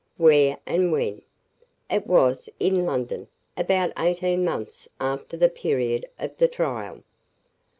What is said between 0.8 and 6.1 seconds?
when?" "It was in London, about eighteen months after the period